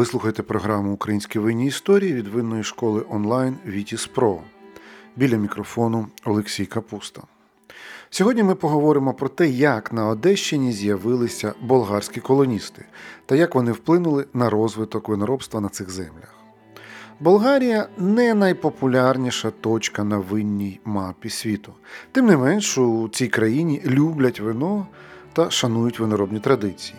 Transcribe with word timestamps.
Ви 0.00 0.06
слухаєте 0.06 0.42
програму 0.42 0.92
Українські 0.92 1.38
винні 1.38 1.66
історії 1.66 2.12
від 2.12 2.28
винної 2.28 2.62
школи 2.62 3.04
онлайн 3.10 3.56
Вітіс 3.66 4.06
Про. 4.06 4.40
Біля 5.16 5.36
мікрофону 5.36 6.06
Олексій 6.24 6.66
Капуста. 6.66 7.22
Сьогодні 8.10 8.42
ми 8.42 8.54
поговоримо 8.54 9.14
про 9.14 9.28
те, 9.28 9.48
як 9.48 9.92
на 9.92 10.08
Одещині 10.08 10.72
з'явилися 10.72 11.54
болгарські 11.60 12.20
колоністи 12.20 12.84
та 13.26 13.36
як 13.36 13.54
вони 13.54 13.72
вплинули 13.72 14.26
на 14.34 14.50
розвиток 14.50 15.08
виноробства 15.08 15.60
на 15.60 15.68
цих 15.68 15.90
землях. 15.90 16.34
Болгарія 17.20 17.88
не 17.98 18.34
найпопулярніша 18.34 19.50
точка 19.50 20.04
на 20.04 20.18
винній 20.18 20.80
мапі 20.84 21.30
світу. 21.30 21.72
Тим 22.12 22.26
не 22.26 22.36
менш, 22.36 22.78
у 22.78 23.08
цій 23.08 23.28
країні 23.28 23.82
люблять 23.86 24.40
вино 24.40 24.86
та 25.32 25.50
шанують 25.50 25.98
виноробні 25.98 26.40
традиції. 26.40 26.98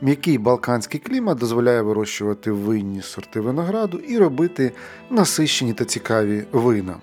М'який 0.00 0.38
балканський 0.38 1.00
клімат 1.00 1.38
дозволяє 1.38 1.82
вирощувати 1.82 2.50
винні 2.52 3.02
сорти 3.02 3.40
винограду 3.40 3.98
і 3.98 4.18
робити 4.18 4.72
насищені 5.10 5.72
та 5.72 5.84
цікаві 5.84 6.44
вина. 6.52 6.96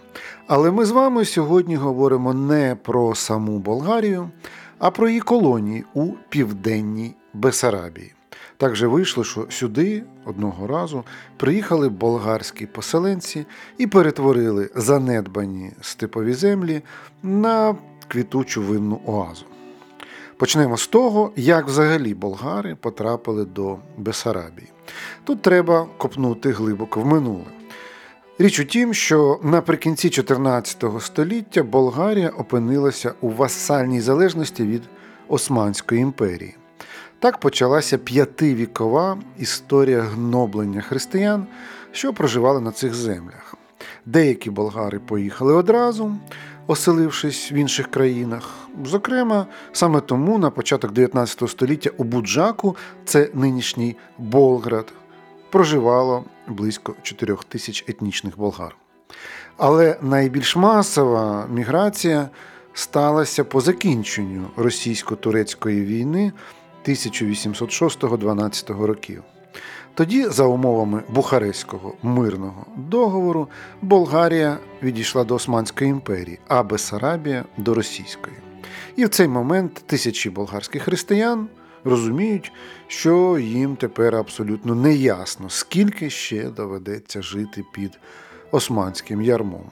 Але 0.47 0.71
ми 0.71 0.85
з 0.85 0.91
вами 0.91 1.25
сьогодні 1.25 1.75
говоримо 1.75 2.33
не 2.33 2.77
про 2.83 3.15
саму 3.15 3.59
Болгарію, 3.59 4.29
а 4.79 4.91
про 4.91 5.07
її 5.07 5.19
колонії 5.19 5.83
у 5.93 6.11
південній 6.29 7.15
Бесарабії. 7.33 8.13
Так 8.57 8.75
же 8.75 8.87
вийшло, 8.87 9.23
що 9.23 9.45
сюди 9.49 10.03
одного 10.25 10.67
разу 10.67 11.03
приїхали 11.37 11.89
болгарські 11.89 12.65
поселенці 12.65 13.45
і 13.77 13.87
перетворили 13.87 14.69
занедбані 14.75 15.71
степові 15.81 16.33
землі 16.33 16.81
на 17.23 17.75
квітучу 18.07 18.61
винну 18.61 19.01
оазу. 19.05 19.45
Почнемо 20.43 20.77
з 20.77 20.87
того, 20.87 21.31
як 21.35 21.67
взагалі 21.67 22.13
болгари 22.13 22.75
потрапили 22.75 23.45
до 23.45 23.77
Бесарабії. 23.97 24.67
Тут 25.23 25.41
треба 25.41 25.87
копнути 25.97 26.51
глибоко 26.51 27.01
в 27.01 27.05
минуле. 27.05 27.45
Річ 28.39 28.59
у 28.59 28.65
тім, 28.65 28.93
що 28.93 29.39
наприкінці 29.43 30.09
14 30.09 30.83
століття 30.99 31.63
Болгарія 31.63 32.29
опинилася 32.29 33.13
у 33.21 33.29
васальній 33.29 34.01
залежності 34.01 34.63
від 34.63 34.81
Османської 35.27 36.01
імперії. 36.01 36.55
Так 37.19 37.37
почалася 37.37 37.97
п'ятивікова 37.97 39.17
історія 39.39 40.01
гноблення 40.01 40.81
християн, 40.81 41.47
що 41.91 42.13
проживали 42.13 42.59
на 42.59 42.71
цих 42.71 42.93
землях. 42.93 43.55
Деякі 44.05 44.49
болгари 44.49 44.99
поїхали 44.99 45.53
одразу, 45.53 46.15
оселившись 46.67 47.51
в 47.51 47.53
інших 47.53 47.91
країнах. 47.91 48.49
Зокрема, 48.85 49.47
саме 49.71 50.01
тому 50.01 50.37
на 50.37 50.49
початок 50.49 50.91
19 50.91 51.49
століття 51.49 51.89
у 51.97 52.03
Буджаку, 52.03 52.75
це 53.05 53.29
нинішній 53.33 53.95
Болград, 54.17 54.93
проживало 55.51 56.25
близько 56.47 56.95
4 57.01 57.37
тисяч 57.47 57.85
етнічних 57.87 58.37
болгар. 58.37 58.75
Але 59.57 59.97
найбільш 60.01 60.55
масова 60.55 61.47
міграція 61.47 62.29
сталася 62.73 63.43
по 63.43 63.61
закінченню 63.61 64.47
російсько-турецької 64.55 65.85
війни 65.85 66.31
1806-12 66.87 68.85
років. 68.85 69.23
Тоді, 69.95 70.25
за 70.25 70.43
умовами 70.43 71.03
Бухарестського 71.09 71.93
мирного 72.03 72.65
договору, 72.75 73.47
Болгарія 73.81 74.57
відійшла 74.83 75.23
до 75.23 75.35
Османської 75.35 75.89
імперії, 75.89 76.39
а 76.47 76.63
Бесарабія 76.63 77.45
до 77.57 77.73
Російської. 77.73 78.35
І 78.95 79.05
в 79.05 79.09
цей 79.09 79.27
момент 79.27 79.83
тисячі 79.85 80.29
болгарських 80.29 80.81
християн 80.83 81.47
розуміють, 81.83 82.51
що 82.87 83.37
їм 83.39 83.75
тепер 83.75 84.15
абсолютно 84.15 84.75
неясно, 84.75 85.49
скільки 85.49 86.09
ще 86.09 86.43
доведеться 86.43 87.21
жити 87.21 87.63
під 87.73 87.99
османським 88.51 89.21
ярмом. 89.21 89.63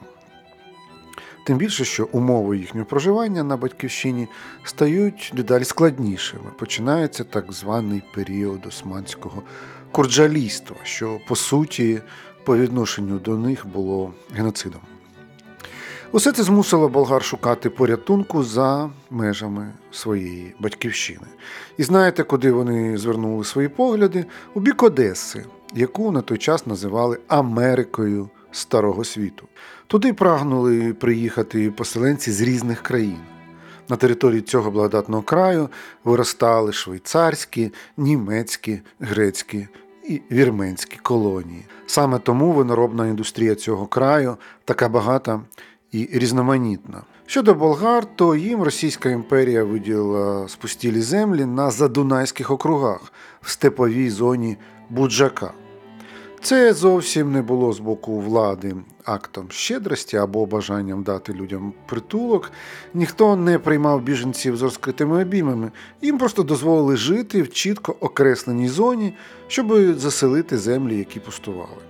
Тим 1.44 1.56
більше, 1.56 1.84
що 1.84 2.08
умови 2.12 2.58
їхнього 2.58 2.86
проживання 2.86 3.42
на 3.42 3.56
батьківщині 3.56 4.28
стають 4.64 5.32
дедалі 5.36 5.64
складнішими. 5.64 6.50
Починається 6.58 7.24
так 7.24 7.52
званий 7.52 8.02
період 8.14 8.66
османського 8.66 9.42
курджалійства, 9.92 10.76
що 10.82 11.20
по 11.28 11.36
суті 11.36 12.00
по 12.44 12.56
відношенню 12.56 13.18
до 13.18 13.38
них 13.38 13.66
було 13.66 14.12
геноцидом. 14.34 14.80
Усе 16.12 16.32
це 16.32 16.42
змусило 16.42 16.88
болгар 16.88 17.24
шукати 17.24 17.70
порятунку 17.70 18.42
за 18.42 18.90
межами 19.10 19.72
своєї 19.90 20.54
батьківщини. 20.60 21.26
І 21.78 21.82
знаєте, 21.82 22.22
куди 22.22 22.52
вони 22.52 22.98
звернули 22.98 23.44
свої 23.44 23.68
погляди? 23.68 24.24
У 24.54 24.60
бік 24.60 24.82
Одеси, 24.82 25.44
яку 25.74 26.10
на 26.10 26.20
той 26.20 26.38
час 26.38 26.66
називали 26.66 27.18
Америкою 27.28 28.30
Старого 28.50 29.04
світу. 29.04 29.46
Туди 29.86 30.12
прагнули 30.12 30.92
приїхати 30.92 31.70
поселенці 31.70 32.32
з 32.32 32.40
різних 32.40 32.82
країн. 32.82 33.18
На 33.92 33.96
території 33.96 34.40
цього 34.40 34.70
благодатного 34.70 35.22
краю 35.22 35.68
виростали 36.04 36.72
швейцарські, 36.72 37.72
німецькі, 37.96 38.80
грецькі 39.00 39.68
і 40.08 40.22
вірменські 40.30 40.98
колонії. 41.02 41.64
Саме 41.86 42.18
тому 42.18 42.52
виноробна 42.52 43.06
індустрія 43.06 43.54
цього 43.54 43.86
краю 43.86 44.36
така 44.64 44.88
багата 44.88 45.40
і 45.90 46.08
різноманітна. 46.12 47.02
Щодо 47.26 47.54
болгар, 47.54 48.06
то 48.16 48.36
їм 48.36 48.62
Російська 48.62 49.10
імперія 49.10 49.64
виділила 49.64 50.48
спустілі 50.48 51.00
землі 51.00 51.44
на 51.44 51.70
задунайських 51.70 52.50
округах 52.50 53.12
в 53.40 53.50
степовій 53.50 54.10
зоні 54.10 54.56
Буджака. 54.90 55.52
Це 56.42 56.74
зовсім 56.74 57.32
не 57.32 57.42
було 57.42 57.72
з 57.72 57.78
боку 57.78 58.20
влади 58.20 58.76
актом 59.04 59.46
щедрості 59.50 60.16
або 60.16 60.46
бажанням 60.46 61.02
дати 61.02 61.32
людям 61.32 61.72
притулок. 61.86 62.52
Ніхто 62.94 63.36
не 63.36 63.58
приймав 63.58 64.02
біженців 64.02 64.56
з 64.56 64.62
розкритими 64.62 65.22
обіймами, 65.22 65.70
їм 66.02 66.18
просто 66.18 66.42
дозволили 66.42 66.96
жити 66.96 67.42
в 67.42 67.50
чітко 67.50 67.96
окресленій 68.00 68.68
зоні, 68.68 69.14
щоб 69.46 69.98
заселити 69.98 70.58
землі, 70.58 70.98
які 70.98 71.20
пустували. 71.20 71.82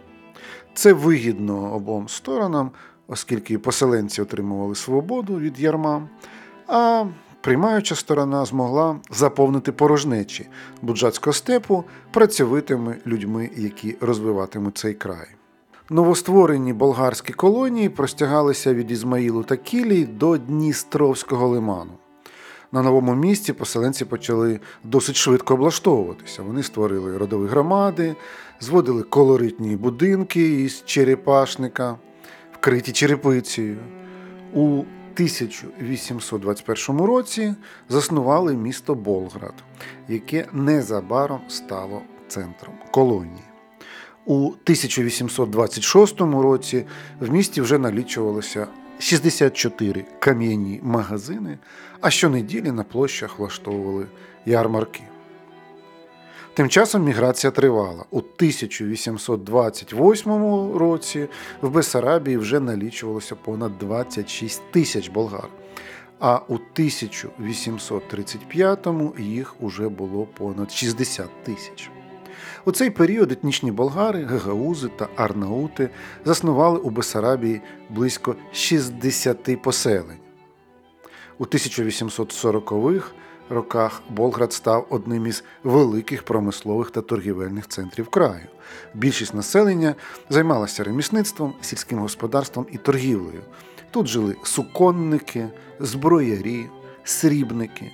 Це 0.74 0.92
вигідно 0.92 1.74
обом 1.74 2.08
сторонам, 2.08 2.70
оскільки 3.08 3.58
поселенці 3.58 4.22
отримували 4.22 4.74
свободу 4.74 5.38
від 5.38 5.60
ярма. 5.60 6.08
а 6.66 7.04
приймаюча 7.42 7.94
сторона 7.94 8.44
змогла 8.44 8.96
заповнити 9.10 9.72
порожнечі 9.72 10.48
буджацького 10.82 11.34
степу 11.34 11.84
працьовитими 12.10 12.96
людьми, 13.06 13.50
які 13.56 13.96
розвиватимуть 14.00 14.78
цей 14.78 14.94
край. 14.94 15.26
Новостворені 15.90 16.72
болгарські 16.72 17.32
колонії 17.32 17.88
простягалися 17.88 18.74
від 18.74 18.90
Ізмаїлу 18.90 19.42
та 19.42 19.56
Кілій 19.56 20.04
до 20.04 20.36
Дністровського 20.36 21.48
лиману. 21.48 21.92
На 22.72 22.82
новому 22.82 23.14
місці 23.14 23.52
поселенці 23.52 24.04
почали 24.04 24.60
досить 24.84 25.16
швидко 25.16 25.54
облаштовуватися. 25.54 26.42
Вони 26.42 26.62
створили 26.62 27.18
родові 27.18 27.48
громади, 27.48 28.14
зводили 28.60 29.02
колоритні 29.02 29.76
будинки 29.76 30.62
із 30.62 30.82
черепашника, 30.84 31.96
вкриті 32.52 32.92
черепицею. 32.92 33.76
У 34.54 34.82
1821 35.14 37.00
році 37.04 37.54
заснували 37.88 38.54
місто 38.54 38.94
Болград, 38.94 39.54
яке 40.08 40.46
незабаром 40.52 41.40
стало 41.48 42.02
центром 42.28 42.74
колонії. 42.90 43.44
У 44.24 44.46
1826 44.46 46.20
році 46.20 46.86
в 47.20 47.30
місті 47.30 47.60
вже 47.60 47.78
налічувалося 47.78 48.66
64 48.98 50.04
кам'яні 50.18 50.80
магазини, 50.82 51.58
а 52.00 52.10
щонеділі 52.10 52.72
на 52.72 52.82
площах 52.82 53.38
влаштовували 53.38 54.06
ярмарки. 54.46 55.02
Тим 56.54 56.68
часом 56.68 57.04
міграція 57.04 57.50
тривала. 57.50 58.04
У 58.10 58.18
1828 58.18 60.32
році 60.76 61.28
в 61.62 61.70
Бесарабії 61.70 62.36
вже 62.36 62.60
налічувалося 62.60 63.36
понад 63.36 63.78
26 63.78 64.62
тисяч 64.70 65.08
болгар, 65.08 65.48
а 66.18 66.40
у 66.48 66.58
1835-му 66.74 69.14
їх 69.18 69.54
уже 69.60 69.88
було 69.88 70.26
понад 70.26 70.72
60 70.72 71.44
тисяч. 71.44 71.90
У 72.64 72.72
цей 72.72 72.90
період 72.90 73.32
етнічні 73.32 73.72
болгари, 73.72 74.24
гагаузи 74.24 74.88
та 74.88 75.08
арнаути 75.16 75.90
заснували 76.24 76.78
у 76.78 76.90
Бесарабії 76.90 77.60
близько 77.90 78.36
60 78.52 79.62
поселень. 79.62 80.18
У 81.38 81.44
1840-х 81.44 83.12
роках 83.52 84.02
Болград 84.10 84.52
став 84.52 84.86
одним 84.90 85.26
із 85.26 85.44
великих 85.64 86.22
промислових 86.22 86.90
та 86.90 87.00
торгівельних 87.00 87.68
центрів 87.68 88.08
краю. 88.08 88.46
Більшість 88.94 89.34
населення 89.34 89.94
займалася 90.30 90.84
ремісництвом, 90.84 91.54
сільським 91.60 91.98
господарством 91.98 92.66
і 92.72 92.78
торгівлею. 92.78 93.42
Тут 93.90 94.06
жили 94.06 94.36
суконники, 94.42 95.48
зброярі, 95.80 96.66
срібники 97.04 97.90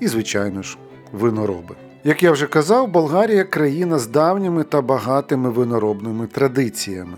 і, 0.00 0.08
звичайно 0.08 0.62
ж, 0.62 0.78
винороби. 1.12 1.76
Як 2.04 2.22
я 2.22 2.32
вже 2.32 2.46
казав, 2.46 2.88
Болгарія 2.88 3.44
країна 3.44 3.98
з 3.98 4.06
давніми 4.06 4.64
та 4.64 4.82
багатими 4.82 5.50
виноробними 5.50 6.26
традиціями. 6.26 7.16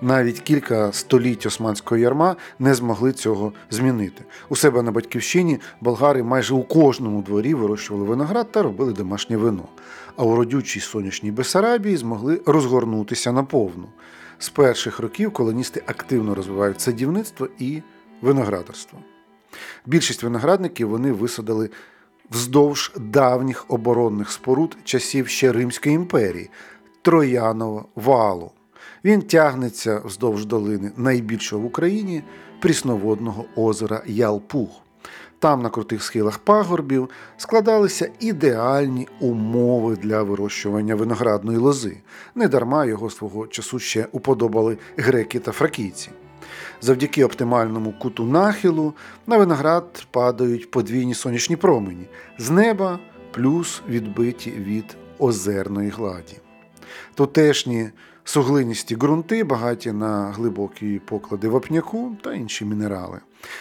Навіть 0.00 0.40
кілька 0.40 0.92
століть 0.92 1.46
османського 1.46 1.98
ярма 1.98 2.36
не 2.58 2.74
змогли 2.74 3.12
цього 3.12 3.52
змінити. 3.70 4.24
У 4.48 4.56
себе 4.56 4.82
на 4.82 4.92
батьківщині 4.92 5.60
болгари 5.80 6.22
майже 6.22 6.54
у 6.54 6.62
кожному 6.62 7.22
дворі 7.22 7.54
вирощували 7.54 8.06
виноград 8.06 8.52
та 8.52 8.62
робили 8.62 8.92
домашнє 8.92 9.36
вино. 9.36 9.68
А 10.16 10.24
у 10.24 10.36
родючій 10.36 10.80
сонячній 10.80 11.30
Бесарабії 11.30 11.96
змогли 11.96 12.40
розгорнутися 12.46 13.32
наповну. 13.32 13.88
З 14.38 14.48
перших 14.48 15.00
років 15.00 15.32
колоністи 15.32 15.82
активно 15.86 16.34
розвивають 16.34 16.80
садівництво 16.80 17.48
і 17.58 17.82
виноградарство. 18.22 18.98
Більшість 19.86 20.22
виноградників 20.22 20.88
вони 20.88 21.12
висадили 21.12 21.70
вздовж 22.30 22.92
давніх 22.96 23.64
оборонних 23.68 24.30
споруд 24.30 24.76
часів 24.84 25.28
ще 25.28 25.52
Римської 25.52 25.94
імперії 25.94 26.50
Троянова 27.02 27.84
валу. 27.94 28.50
Він 29.06 29.22
тягнеться 29.22 30.02
вздовж 30.04 30.46
долини 30.46 30.92
найбільшого 30.96 31.62
в 31.62 31.64
Україні 31.64 32.22
прісноводного 32.60 33.44
озера 33.56 34.02
Ялпуг. 34.06 34.68
Там, 35.38 35.62
на 35.62 35.68
крутих 35.68 36.02
схилах 36.02 36.38
пагорбів, 36.38 37.10
складалися 37.36 38.10
ідеальні 38.20 39.08
умови 39.20 39.96
для 39.96 40.22
вирощування 40.22 40.94
виноградної 40.94 41.58
лози. 41.58 41.96
Недарма 42.34 42.84
його 42.84 43.10
свого 43.10 43.46
часу 43.46 43.78
ще 43.78 44.06
уподобали 44.12 44.78
греки 44.96 45.38
та 45.38 45.52
фракійці. 45.52 46.10
Завдяки 46.80 47.24
оптимальному 47.24 47.92
куту 47.92 48.24
нахилу 48.24 48.94
на 49.26 49.36
виноград 49.36 50.06
падають 50.10 50.70
подвійні 50.70 51.14
сонячні 51.14 51.56
промені 51.56 52.06
з 52.38 52.50
неба 52.50 52.98
плюс 53.30 53.82
відбиті 53.88 54.50
від 54.50 54.96
озерної 55.18 55.90
гладі. 55.90 56.36
Тутешні 57.14 57.90
суглиністі 58.26 58.96
ґрунти, 58.96 59.44
багаті 59.44 59.92
на 59.92 60.30
глибокі 60.30 61.00
поклади 61.04 61.48
вапняку 61.48 62.16
та 62.22 62.34
інші 62.34 62.64
мінерали. 62.64 63.20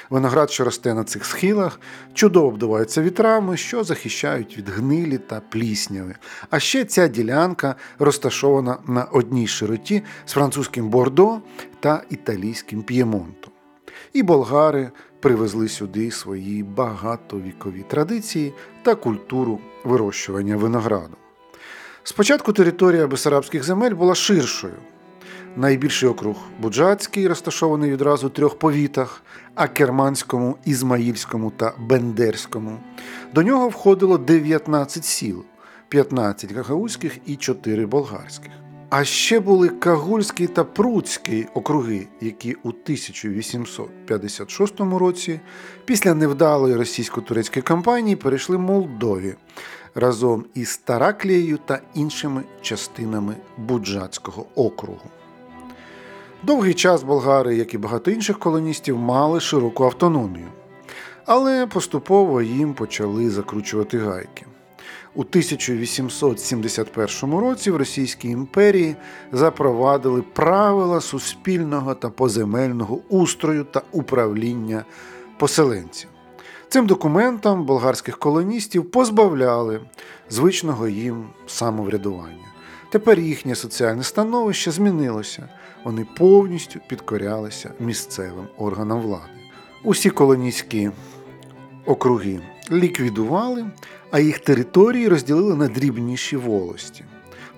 Виноград, 0.09 0.51
що 0.51 0.63
росте 0.63 0.93
на 0.93 1.03
цих 1.03 1.25
схилах, 1.25 1.79
чудово 2.13 2.47
обдувається 2.47 3.01
вітрами, 3.01 3.57
що 3.57 3.83
захищають 3.83 4.57
від 4.57 4.69
гнилі 4.69 5.17
та 5.17 5.39
плісняви. 5.39 6.15
А 6.49 6.59
ще 6.59 6.85
ця 6.85 7.07
ділянка 7.07 7.75
розташована 7.99 8.77
на 8.87 9.03
одній 9.03 9.47
широті 9.47 10.03
з 10.25 10.31
французьким 10.31 10.89
Бордо 10.89 11.39
та 11.79 12.03
італійським 12.09 12.83
П'ємонтом. 12.83 13.51
І 14.13 14.23
болгари 14.23 14.91
привезли 15.19 15.69
сюди 15.69 16.11
свої 16.11 16.63
багатовікові 16.63 17.85
традиції 17.87 18.53
та 18.83 18.95
культуру 18.95 19.59
вирощування 19.83 20.57
винограду. 20.57 21.17
Спочатку 22.07 22.53
територія 22.53 23.07
Бесарабських 23.07 23.63
земель 23.63 23.91
була 23.91 24.15
ширшою. 24.15 24.73
Найбільший 25.55 26.09
округ 26.09 26.35
Буджацький, 26.61 27.27
розташований 27.27 27.91
відразу 27.91 28.27
у 28.27 28.29
трьох 28.29 28.59
повітах 28.59 29.23
Акерманському, 29.55 30.57
Ізмаїльському 30.65 31.51
та 31.51 31.73
Бендерському. 31.79 32.79
До 33.33 33.43
нього 33.43 33.69
входило 33.69 34.17
19 34.17 35.05
сіл, 35.05 35.43
15 35.89 36.53
гагаузьких 36.53 37.17
і 37.25 37.35
4 37.35 37.85
болгарських. 37.85 38.51
А 38.89 39.03
ще 39.03 39.39
були 39.39 39.69
Кагульський 39.69 40.47
та 40.47 40.63
Пруцький 40.63 41.47
округи, 41.53 42.07
які 42.21 42.53
у 42.53 42.69
1856 42.69 44.79
році, 44.79 45.39
після 45.85 46.13
невдалої 46.13 46.75
російсько-турецької 46.75 47.61
кампанії, 47.61 48.15
перейшли 48.15 48.57
Молдові 48.57 49.35
разом 49.95 50.45
із 50.53 50.77
Тараклією 50.77 51.59
та 51.65 51.79
іншими 51.93 52.43
частинами 52.61 53.35
Буджацького 53.57 54.45
округу. 54.55 55.09
Довгий 56.43 56.73
час 56.73 57.03
болгари, 57.03 57.55
як 57.55 57.73
і 57.73 57.77
багато 57.77 58.11
інших 58.11 58.39
колоністів, 58.39 58.97
мали 58.97 59.39
широку 59.39 59.83
автономію, 59.83 60.47
але 61.25 61.67
поступово 61.67 62.41
їм 62.41 62.73
почали 62.73 63.29
закручувати 63.29 63.97
гайки. 63.97 64.45
У 65.15 65.21
1871 65.21 67.39
році 67.39 67.71
в 67.71 67.75
Російській 67.75 68.29
імперії 68.29 68.95
запровадили 69.31 70.21
правила 70.21 71.01
суспільного 71.01 71.95
та 71.95 72.09
поземельного 72.09 72.99
устрою 73.09 73.63
та 73.63 73.81
управління 73.91 74.85
поселенців. 75.37 76.09
Цим 76.69 76.87
документам 76.87 77.65
болгарських 77.65 78.17
колоністів 78.17 78.91
позбавляли 78.91 79.81
звичного 80.29 80.87
їм 80.87 81.29
самоврядування. 81.47 82.45
Тепер 82.89 83.19
їхнє 83.19 83.55
соціальне 83.55 84.03
становище 84.03 84.71
змінилося, 84.71 85.49
вони 85.83 86.07
повністю 86.17 86.79
підкорялися 86.87 87.71
місцевим 87.79 88.47
органам 88.57 89.01
влади. 89.01 89.29
Усі 89.83 90.09
колонійські 90.09 90.91
округи 91.85 92.39
ліквідували, 92.71 93.65
а 94.11 94.19
їх 94.19 94.39
території 94.39 95.07
розділили 95.07 95.55
на 95.55 95.67
дрібніші 95.67 96.37
волості. 96.37 97.03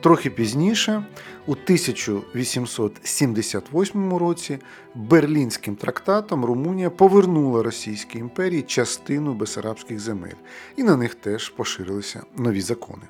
Трохи 0.02 0.30
пізніше, 0.30 1.04
у 1.46 1.52
1878 1.52 4.14
році, 4.14 4.60
Берлінським 4.96 5.76
трактатом 5.76 6.46
Румунія 6.46 6.90
повернула 6.90 7.64
Російській 7.64 8.20
імперії 8.20 8.62
частину 8.62 9.34
Бесарабських 9.34 10.00
земель, 10.00 10.36
і 10.76 10.84
на 10.84 10.98
них 10.98 11.16
теж 11.16 11.50
поширилися 11.50 12.24
нові 12.38 12.62
закони. 12.62 13.04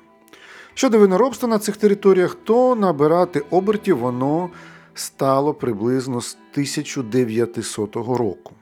Щодо 0.74 0.98
виноробства 0.98 1.48
на 1.48 1.58
цих 1.58 1.76
територіях, 1.76 2.36
то 2.44 2.74
набирати 2.74 3.42
обертів 3.50 3.98
воно 3.98 4.50
стало 4.94 5.54
приблизно 5.54 6.20
з 6.20 6.36
1900 6.52 7.96
року. 7.96 8.52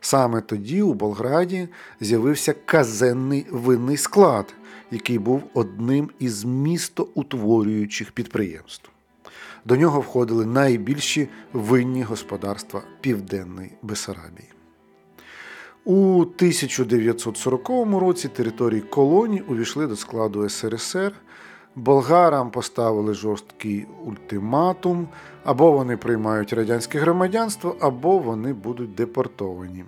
Саме 0.00 0.40
тоді 0.40 0.82
у 0.82 0.94
Болграді 0.94 1.68
з'явився 2.00 2.54
казенний 2.66 3.46
винний 3.50 3.96
склад, 3.96 4.54
який 4.90 5.18
був 5.18 5.42
одним 5.54 6.10
із 6.18 6.44
містоутворюючих 6.44 8.12
підприємств. 8.12 8.90
До 9.64 9.76
нього 9.76 10.00
входили 10.00 10.46
найбільші 10.46 11.28
винні 11.52 12.02
господарства 12.02 12.82
Південної 13.00 13.70
Бесарабії. 13.82 14.48
У 15.84 16.20
1940 16.20 17.68
році 18.00 18.28
території 18.28 18.80
колоній 18.80 19.40
увійшли 19.40 19.86
до 19.86 19.96
складу 19.96 20.48
СРСР. 20.48 21.12
Болгарам 21.76 22.50
поставили 22.50 23.14
жорсткий 23.14 23.86
ультиматум, 24.06 25.08
або 25.44 25.72
вони 25.72 25.96
приймають 25.96 26.52
радянське 26.52 26.98
громадянство, 26.98 27.76
або 27.80 28.18
вони 28.18 28.52
будуть 28.52 28.94
депортовані. 28.94 29.84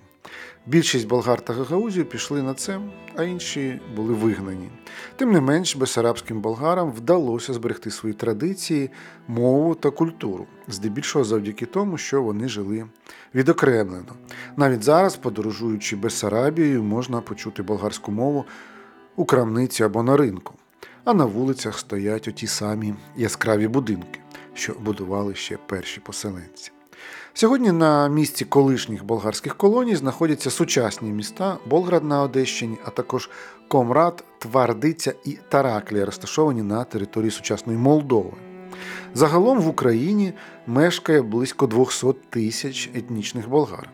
Більшість 0.65 1.07
болгар 1.07 1.41
та 1.41 1.53
гагаузів 1.53 2.09
пішли 2.09 2.41
на 2.41 2.53
це, 2.53 2.79
а 3.15 3.23
інші 3.23 3.81
були 3.95 4.13
вигнані. 4.13 4.69
Тим 5.15 5.31
не 5.31 5.41
менш, 5.41 5.75
бесарабським 5.75 6.41
болгарам 6.41 6.91
вдалося 6.91 7.53
зберегти 7.53 7.91
свої 7.91 8.15
традиції, 8.15 8.89
мову 9.27 9.75
та 9.75 9.89
культуру, 9.89 10.45
здебільшого 10.67 11.25
завдяки 11.25 11.65
тому, 11.65 11.97
що 11.97 12.23
вони 12.23 12.49
жили 12.49 12.85
відокремлено. 13.35 14.13
Навіть 14.57 14.83
зараз, 14.83 15.15
подорожуючи 15.15 15.95
Бесарабією, 15.95 16.83
можна 16.83 17.21
почути 17.21 17.63
болгарську 17.63 18.11
мову 18.11 18.45
у 19.15 19.25
крамниці 19.25 19.83
або 19.83 20.03
на 20.03 20.17
ринку. 20.17 20.53
А 21.03 21.13
на 21.13 21.25
вулицях 21.25 21.79
стоять 21.79 22.27
оті 22.27 22.47
самі 22.47 22.93
яскраві 23.15 23.67
будинки, 23.67 24.19
що 24.53 24.73
будували 24.73 25.35
ще 25.35 25.57
перші 25.57 25.99
поселенці. 25.99 26.71
Сьогодні 27.33 27.71
на 27.71 28.09
місці 28.09 28.45
колишніх 28.45 29.03
болгарських 29.03 29.55
колоній 29.55 29.95
знаходяться 29.95 30.51
сучасні 30.51 31.11
міста 31.11 31.57
Болград 31.65 32.03
на 32.03 32.21
Одещині, 32.21 32.77
а 32.85 32.89
також 32.89 33.29
Комрад, 33.67 34.23
Твардиця 34.39 35.13
і 35.25 35.37
Тараклія, 35.49 36.05
розташовані 36.05 36.63
на 36.63 36.83
території 36.83 37.31
сучасної 37.31 37.79
Молдови. 37.79 38.31
Загалом 39.13 39.59
в 39.59 39.67
Україні 39.67 40.33
мешкає 40.67 41.21
близько 41.21 41.67
200 41.67 42.07
тисяч 42.29 42.89
етнічних 42.95 43.49
болгар, 43.49 43.89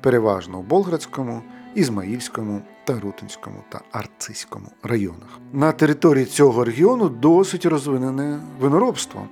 переважно 0.00 0.60
в 0.60 0.64
Болградському, 0.64 1.42
Ізмаїльському, 1.74 2.62
Тарутинському 2.84 3.56
та 3.68 3.80
Арцизькому 3.92 4.66
районах. 4.82 5.38
На 5.52 5.72
території 5.72 6.24
цього 6.24 6.64
регіону 6.64 7.08
досить 7.08 7.66
розвинене 7.66 8.40
виноробство. 8.60 9.28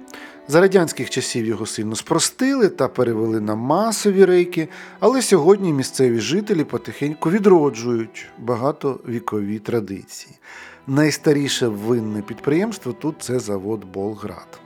За 0.49 0.61
радянських 0.61 1.11
часів 1.11 1.47
його 1.47 1.67
сильно 1.67 1.97
спростили 1.97 2.69
та 2.69 2.89
перевели 2.89 3.41
на 3.41 3.55
масові 3.55 4.25
рейки, 4.25 4.69
але 5.01 5.23
сьогодні 5.23 5.73
місцеві 5.73 6.21
жителі 6.21 6.65
потихеньку 6.65 7.31
відроджують 7.31 8.27
багатовікові 8.39 9.59
традиції. 9.59 10.35
Найстаріше 10.87 11.69
винне 11.69 12.23
підприємство 12.23 12.93
тут 12.93 13.15
це 13.21 13.39
завод 13.39 13.85
Болград. 13.85 14.66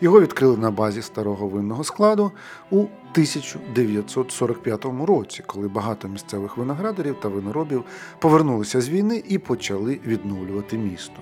Його 0.00 0.20
відкрили 0.20 0.56
на 0.56 0.70
базі 0.70 1.02
старого 1.02 1.48
винного 1.48 1.84
складу 1.84 2.32
у 2.70 2.78
1945 2.78 4.84
році, 5.06 5.42
коли 5.46 5.68
багато 5.68 6.08
місцевих 6.08 6.56
виноградарів 6.56 7.20
та 7.20 7.28
виноробів 7.28 7.84
повернулися 8.18 8.80
з 8.80 8.88
війни 8.88 9.22
і 9.28 9.38
почали 9.38 10.00
відновлювати 10.06 10.78
місто. 10.78 11.16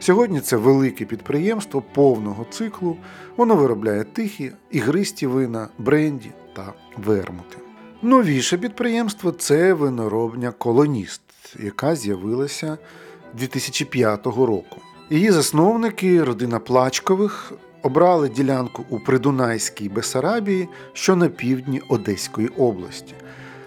Сьогодні 0.00 0.40
це 0.40 0.56
велике 0.56 1.04
підприємство 1.04 1.82
повного 1.94 2.46
циклу. 2.50 2.96
Воно 3.36 3.56
виробляє 3.56 4.04
тихі, 4.04 4.52
ігристі 4.70 5.26
вина, 5.26 5.68
бренді 5.78 6.30
та 6.52 6.72
вермути. 6.96 7.56
Новіше 8.02 8.58
підприємство 8.58 9.32
це 9.32 9.74
виноробня 9.74 10.52
Колоніст, 10.58 11.22
яка 11.58 11.96
з'явилася 11.96 12.78
2005 13.34 14.26
року. 14.26 14.80
Її 15.10 15.30
засновники, 15.30 16.24
родина 16.24 16.58
Плачкових, 16.58 17.52
обрали 17.82 18.28
ділянку 18.28 18.84
у 18.88 18.98
Придунайській 18.98 19.88
Бесарабії, 19.88 20.68
що 20.92 21.16
на 21.16 21.28
півдні 21.28 21.82
Одеської 21.88 22.48
області. 22.48 23.14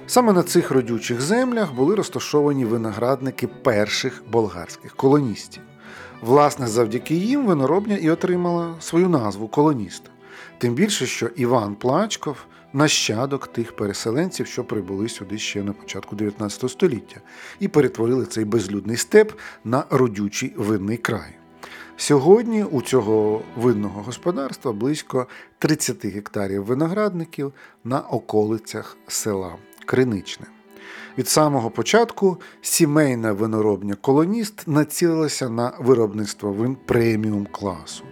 Саме 0.08 0.34
на 0.34 0.44
цих 0.44 0.72
родючих 0.72 1.22
землях 1.22 1.74
були 1.74 1.96
розташовані 1.96 2.66
виноградники 2.66 3.48
перших 3.48 4.24
болгарських 4.32 4.96
колоністів. 4.96 5.64
Власне, 6.22 6.68
завдяки 6.68 7.16
їм 7.16 7.46
виноробня 7.46 7.96
і 7.96 8.10
отримала 8.10 8.76
свою 8.80 9.10
назву 9.10 9.48
колоніст. 9.48 10.04
Тим 10.58 10.74
більше, 10.74 11.06
що 11.06 11.28
Іван 11.36 11.76
Плачков 11.76 12.38
нащадок 12.74 13.48
тих 13.48 13.76
переселенців, 13.76 14.48
що 14.48 14.64
прибули 14.64 15.10
сюди 15.10 15.38
ще 15.38 15.64
на 15.64 15.74
початку 15.74 16.16
19 16.16 16.72
століття, 16.72 17.22
і 17.60 17.68
перетворили 17.68 18.26
цей 18.26 18.46
безлюдний 18.46 18.98
степ 18.98 19.32
на 19.64 19.84
родючий 19.90 20.54
винний 20.58 20.98
край. 20.98 21.36
Сьогодні 21.98 22.64
у 22.64 22.82
цього 22.82 23.42
винного 23.58 24.02
господарства 24.02 24.74
близько 24.74 25.28
30 25.60 26.06
гектарів 26.06 26.66
виноградників 26.66 27.54
на 27.84 28.00
околицях 28.00 28.98
села 29.08 29.56
Криничне. 29.86 30.46
Від 31.18 31.28
самого 31.28 31.70
початку 31.70 32.38
сімейна 32.62 33.32
виноробня 33.32 33.96
колоніст 33.96 34.68
націлилася 34.68 35.50
на 35.50 35.74
виробництво 35.80 36.52
вин 36.52 36.78
преміум 36.86 37.48
класу. 37.52 38.04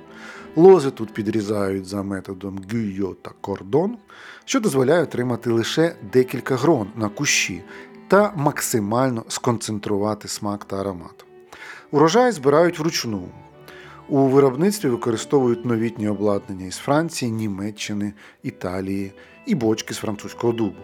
Лози 0.56 0.92
тут 0.92 1.14
підрізають 1.14 1.86
за 1.86 2.04
методом 2.04 2.60
гюйо 2.72 3.16
та 3.22 3.32
кордон, 3.42 3.98
що 4.46 4.60
дозволяє 4.60 5.04
отримати 5.04 5.50
лише 5.50 5.96
декілька 6.14 6.56
грон 6.56 6.88
на 6.96 7.10
кущі 7.10 7.64
та 8.08 8.34
максимально 8.36 9.24
сконцентрувати 9.28 10.28
смак 10.28 10.66
та 10.66 10.80
аромат. 10.80 11.26
Урожай 11.92 12.32
збирають 12.32 12.80
вручну. 12.80 13.30
У 14.10 14.28
виробництві 14.28 14.90
використовують 14.90 15.66
новітні 15.66 16.08
обладнання 16.08 16.66
із 16.66 16.78
Франції, 16.78 17.32
Німеччини, 17.32 18.14
Італії 18.44 19.12
і 19.46 19.56
бочки 19.56 19.94
з 19.94 19.98
французького 19.98 20.54
дубу. 20.54 20.76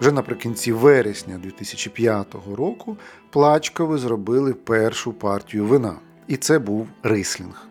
Вже 0.00 0.12
наприкінці 0.12 0.72
вересня 0.72 1.38
2005 1.38 2.34
року 2.56 2.96
Плачкови 3.30 3.98
зробили 3.98 4.54
першу 4.54 5.12
партію 5.12 5.64
вина, 5.64 5.94
і 6.26 6.36
це 6.36 6.58
був 6.58 6.88
рислінг. 7.02 7.66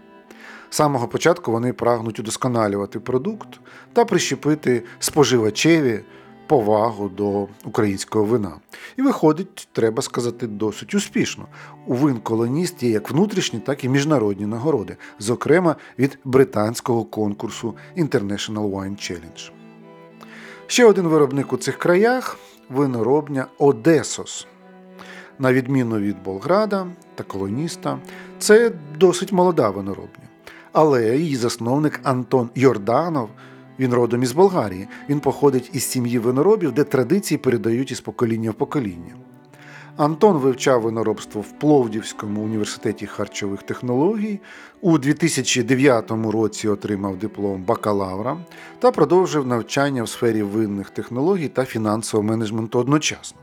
З 0.70 0.76
самого 0.76 1.08
початку 1.08 1.52
вони 1.52 1.74
прагнуть 1.74 2.20
удосконалювати 2.20 3.00
продукт 3.00 3.48
та 3.94 4.06
прищепити 4.06 4.84
споживачеві 5.00 6.00
повагу 6.48 7.10
до 7.10 7.48
українського 7.66 8.26
вина. 8.26 8.52
І 8.98 9.02
виходить, 9.02 9.68
треба 9.72 10.02
сказати, 10.02 10.48
досить 10.48 10.96
успішно. 10.96 11.46
У 11.88 11.94
вин 11.94 12.18
колоніст 12.18 12.84
є 12.84 12.90
як 12.90 13.12
внутрішні, 13.12 13.60
так 13.60 13.84
і 13.84 13.90
міжнародні 13.90 14.46
нагороди, 14.46 14.98
зокрема 15.20 15.76
від 16.00 16.18
британського 16.24 17.06
конкурсу 17.06 17.76
International 17.98 18.72
Wine 18.72 18.96
Challenge. 18.96 19.52
Ще 20.68 20.86
один 20.86 21.08
виробник 21.08 21.54
у 21.54 21.58
цих 21.58 21.78
краях 21.78 22.38
виноробня 22.70 23.48
Одесос. 23.58 24.48
На 25.40 25.54
відміну 25.54 26.00
від 26.00 26.24
Болграда 26.24 26.88
та 27.16 27.24
колоніста, 27.24 28.00
це 28.40 28.72
досить 29.00 29.32
молода 29.32 29.70
виноробня. 29.70 30.24
Але 30.72 31.18
її 31.18 31.36
засновник 31.36 32.00
Антон 32.04 32.50
Йорданов, 32.56 33.30
він 33.80 33.94
родом 33.94 34.24
із 34.24 34.32
Болгарії. 34.32 34.88
Він 35.10 35.20
походить 35.20 35.70
із 35.74 35.84
сім'ї 35.84 36.20
виноробів, 36.20 36.72
де 36.72 36.84
традиції 36.84 37.38
передають 37.38 37.92
із 37.92 38.02
покоління 38.02 38.52
в 38.52 38.54
покоління. 38.54 39.16
Антон 39.98 40.38
вивчав 40.38 40.82
виноробство 40.82 41.42
в 41.42 41.52
Пловдівському 41.60 42.42
університеті 42.42 43.06
харчових 43.06 43.64
технологій. 43.64 44.40
У 44.82 44.98
2009 44.98 46.12
році 46.12 46.68
отримав 46.68 47.18
диплом 47.18 47.64
бакалавра 47.64 48.38
та 48.80 48.92
продовжив 48.92 49.48
навчання 49.48 50.04
в 50.04 50.10
сфері 50.10 50.44
винних 50.44 50.90
технологій 50.90 51.48
та 51.48 51.66
фінансового 51.66 52.30
менеджменту 52.30 52.80
одночасно. 52.80 53.40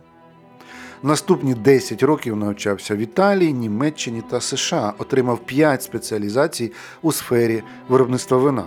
Наступні 1.03 1.55
10 1.55 2.03
років 2.03 2.37
навчався 2.37 2.97
в 2.97 2.99
Італії, 2.99 3.53
Німеччині 3.53 4.23
та 4.31 4.41
США, 4.41 4.95
отримав 4.99 5.39
5 5.39 5.83
спеціалізацій 5.83 6.73
у 7.03 7.13
сфері 7.13 7.63
виробництва 7.89 8.39
вина. 8.39 8.65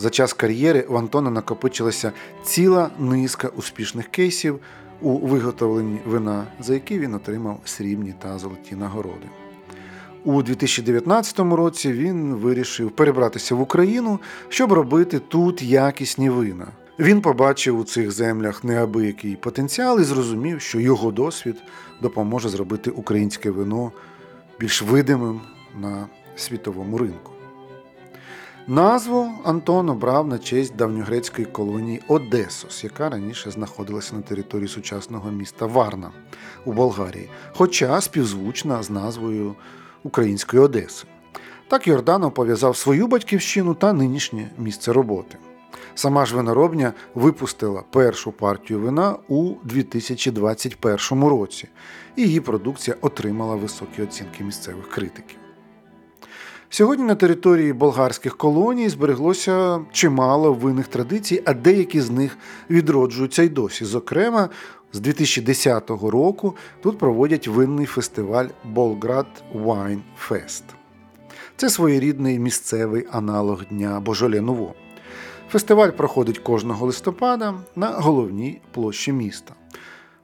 За 0.00 0.10
час 0.10 0.32
кар'єри 0.32 0.86
в 0.88 0.96
Антона 0.96 1.30
накопичилася 1.30 2.12
ціла 2.44 2.90
низка 2.98 3.48
успішних 3.48 4.08
кейсів 4.08 4.58
у 5.00 5.18
виготовленні 5.18 6.00
вина, 6.06 6.46
за 6.60 6.74
які 6.74 6.98
він 6.98 7.14
отримав 7.14 7.60
срібні 7.64 8.14
та 8.22 8.38
золоті 8.38 8.76
нагороди. 8.76 9.26
У 10.24 10.42
2019 10.42 11.38
році 11.38 11.92
він 11.92 12.34
вирішив 12.34 12.90
перебратися 12.90 13.54
в 13.54 13.60
Україну, 13.60 14.18
щоб 14.48 14.72
робити 14.72 15.18
тут 15.18 15.62
якісні 15.62 16.30
вина. 16.30 16.66
Він 16.98 17.20
побачив 17.20 17.78
у 17.78 17.84
цих 17.84 18.10
землях 18.10 18.64
неабиякий 18.64 19.36
потенціал 19.36 20.00
і 20.00 20.04
зрозумів, 20.04 20.60
що 20.60 20.80
його 20.80 21.10
досвід 21.10 21.56
допоможе 22.02 22.48
зробити 22.48 22.90
українське 22.90 23.50
вино 23.50 23.92
більш 24.60 24.82
видимим 24.82 25.40
на 25.80 26.06
світовому 26.36 26.98
ринку. 26.98 27.32
Назву 28.66 29.30
Антон 29.44 29.88
обрав 29.88 30.26
на 30.26 30.38
честь 30.38 30.76
давньогрецької 30.76 31.46
колонії 31.46 32.02
Одесос, 32.08 32.84
яка 32.84 33.08
раніше 33.08 33.50
знаходилася 33.50 34.14
на 34.14 34.22
території 34.22 34.68
сучасного 34.68 35.30
міста 35.30 35.66
Варна 35.66 36.10
у 36.64 36.72
Болгарії, 36.72 37.28
хоча 37.54 38.00
співзвучна 38.00 38.82
з 38.82 38.90
назвою 38.90 39.54
Української 40.02 40.62
Одеси. 40.62 41.06
Так 41.68 41.86
Йорданов 41.86 42.34
пов'язав 42.34 42.76
свою 42.76 43.06
батьківщину 43.06 43.74
та 43.74 43.92
нинішнє 43.92 44.50
місце 44.58 44.92
роботи. 44.92 45.38
Сама 45.94 46.26
ж 46.26 46.36
виноробня 46.36 46.92
випустила 47.14 47.82
першу 47.90 48.32
партію 48.32 48.80
вина 48.80 49.16
у 49.28 49.54
2021 49.64 51.24
році, 51.24 51.68
і 52.16 52.22
її 52.22 52.40
продукція 52.40 52.96
отримала 53.00 53.56
високі 53.56 54.02
оцінки 54.02 54.44
місцевих 54.44 54.88
критиків. 54.88 55.38
Сьогодні 56.72 57.04
на 57.04 57.14
території 57.14 57.72
болгарських 57.72 58.36
колоній 58.36 58.88
збереглося 58.88 59.80
чимало 59.92 60.52
винних 60.52 60.88
традицій, 60.88 61.42
а 61.44 61.54
деякі 61.54 62.00
з 62.00 62.10
них 62.10 62.38
відроджуються 62.70 63.42
й 63.42 63.48
досі. 63.48 63.84
Зокрема, 63.84 64.48
з 64.92 65.00
2010 65.00 65.90
року 65.90 66.56
тут 66.82 66.98
проводять 66.98 67.48
винний 67.48 67.86
фестиваль 67.86 68.46
Болград 68.64 69.26
Wine 69.54 70.00
Fest. 70.28 70.62
Це 71.56 71.70
своєрідний 71.70 72.38
місцевий 72.38 73.06
аналог 73.12 73.64
Дня 73.64 74.00
Божоле 74.00 74.40
Нуво. 74.40 74.74
Фестиваль 75.50 75.90
проходить 75.90 76.38
кожного 76.38 76.86
листопада 76.86 77.54
на 77.76 77.88
головній 77.88 78.60
площі 78.72 79.12
міста. 79.12 79.54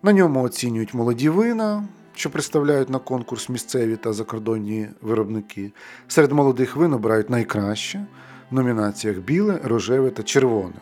На 0.03 0.13
ньому 0.13 0.43
оцінюють 0.43 0.95
молоді 0.95 1.29
вина, 1.29 1.89
що 2.19 2.31
представляють 2.31 2.91
на 2.91 2.99
конкурс 2.99 3.49
місцеві 3.49 3.97
та 3.97 4.13
закордонні 4.13 4.89
виробники. 5.01 5.73
Серед 6.09 6.33
молодих 6.33 6.77
вин 6.77 6.93
обирають 6.95 7.31
найкраще 7.31 8.07
в 8.51 8.55
номінаціях 8.55 9.17
біле, 9.19 9.61
рожеве 9.65 10.11
та 10.11 10.23
червоне. 10.23 10.75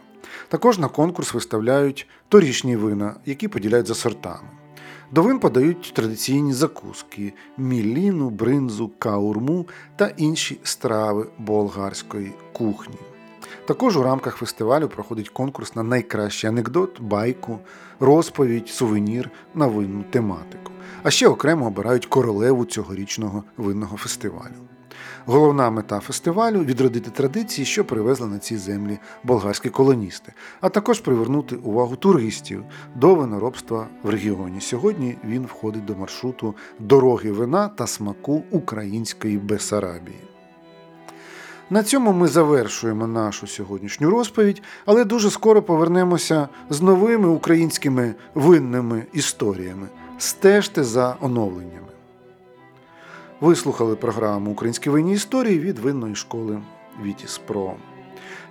Також 0.49 0.79
на 0.79 0.89
конкурс 0.89 1.35
виставляють 1.35 2.09
торішні 2.29 2.77
вина, 2.77 3.15
які 3.27 3.49
поділяють 3.49 3.87
за 3.87 3.95
сортами. 3.95 4.49
До 5.13 5.23
вин 5.23 5.39
подають 5.39 5.93
традиційні 5.95 6.53
закуски 6.53 7.33
міліну, 7.59 8.31
бринзу, 8.31 8.91
каурму 8.99 9.67
та 9.97 10.09
інші 10.17 10.61
страви 10.63 11.27
болгарської 11.39 12.33
кухні. 12.53 13.14
Також 13.67 13.97
у 13.97 14.03
рамках 14.03 14.37
фестивалю 14.37 14.89
проходить 14.89 15.29
конкурс 15.29 15.75
на 15.75 15.83
найкращий 15.83 16.51
анекдот, 16.51 17.01
байку, 17.01 17.59
розповідь, 18.01 18.69
сувенір 18.69 19.31
на 19.55 19.67
винну 19.67 20.05
тематику. 20.11 20.73
А 21.03 21.11
ще 21.11 21.29
окремо 21.29 21.67
обирають 21.67 22.07
королеву 22.07 22.65
цьогорічного 22.65 23.45
винного 23.57 23.97
фестивалю. 23.97 24.55
Головна 25.27 25.71
мета 25.71 26.01
фестивалю 26.01 26.65
відродити 26.65 27.11
традиції, 27.11 27.65
що 27.65 27.85
привезли 27.85 28.27
на 28.27 28.39
ці 28.39 28.57
землі 28.57 28.99
болгарські 29.23 29.71
колоністи, 29.71 30.33
а 30.61 30.69
також 30.69 31.01
привернути 31.01 31.57
увагу 31.57 31.97
туристів 31.97 32.65
до 32.95 33.15
виноробства 33.15 33.87
в 34.03 34.11
регіоні. 34.11 34.61
Сьогодні 34.61 35.17
він 35.25 35.43
входить 35.43 35.85
до 35.85 35.97
маршруту 35.97 36.55
дороги 36.79 37.33
вина 37.33 37.69
та 37.69 37.87
смаку 37.87 38.43
української 38.51 39.39
Бесарабії. 39.39 40.34
На 41.71 41.83
цьому 41.83 42.13
ми 42.13 42.29
завершуємо 42.29 43.07
нашу 43.07 43.47
сьогоднішню 43.47 44.11
розповідь, 44.11 44.63
але 44.87 45.05
дуже 45.05 45.31
скоро 45.31 45.63
повернемося 45.63 46.49
з 46.71 46.83
новими 46.83 47.29
українськими 47.29 48.15
винними 48.35 49.07
історіями. 49.13 49.89
Стежте 50.19 50.85
за 50.85 51.17
оновленнями. 51.21 51.81
Ви 53.41 53.57
слухали 53.57 53.97
програму 53.97 54.51
Українські 54.51 54.91
винні 54.91 55.13
історії 55.13 55.59
від 55.59 55.79
винної 55.79 56.15
школи 56.15 56.63
Вітіс 57.03 57.41
Про. 57.47 57.75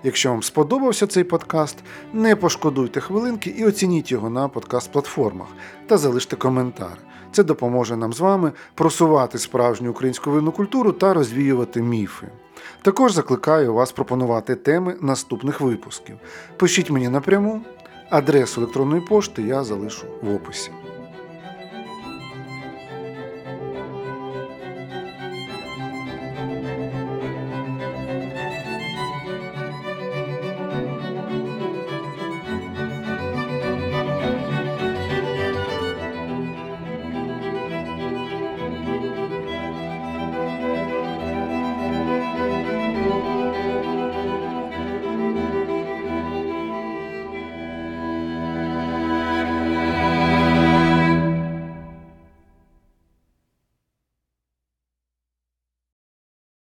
Якщо 0.02 0.30
вам 0.30 0.42
сподобався 0.42 1.06
цей 1.06 1.24
подкаст, 1.24 1.76
не 2.12 2.36
пошкодуйте 2.36 3.00
хвилинки 3.00 3.50
і 3.50 3.64
оцініть 3.64 4.12
його 4.12 4.30
на 4.30 4.48
подкаст-платформах 4.48 5.48
та 5.86 5.98
залиште 5.98 6.36
коментар. 6.36 6.98
Це 7.32 7.44
допоможе 7.44 7.96
нам 7.96 8.12
з 8.12 8.20
вами 8.20 8.52
просувати 8.74 9.38
справжню 9.38 9.90
українську 9.90 10.30
винну 10.30 10.52
культуру 10.52 10.92
та 10.92 11.14
розвіювати 11.14 11.82
міфи. 11.82 12.28
Також 12.82 13.12
закликаю 13.12 13.74
вас 13.74 13.92
пропонувати 13.92 14.54
теми 14.54 14.96
наступних 15.00 15.60
випусків. 15.60 16.16
Пишіть 16.56 16.90
мені 16.90 17.08
напряму, 17.08 17.60
адресу 18.10 18.60
електронної 18.60 19.02
пошти 19.02 19.42
я 19.42 19.64
залишу 19.64 20.06
в 20.22 20.34
описі. 20.34 20.70